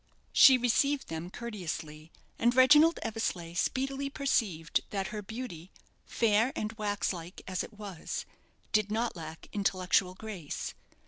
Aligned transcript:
She 0.33 0.57
received 0.57 1.09
them 1.09 1.29
courteously, 1.29 2.11
and 2.39 2.55
Reginald 2.55 2.97
Eversleigh 3.03 3.53
speedily 3.55 4.09
perceived 4.09 4.81
that 4.89 5.09
her 5.09 5.21
beauty, 5.21 5.69
fair 6.07 6.51
and 6.55 6.73
wax 6.73 7.13
like 7.13 7.43
as 7.47 7.63
it 7.63 7.73
was, 7.73 8.25
did 8.71 8.89
not 8.89 9.15
lack 9.15 9.47
intellectual 9.53 10.15
grace. 10.15 10.73